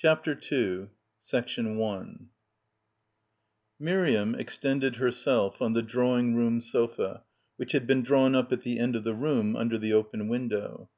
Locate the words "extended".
4.36-4.94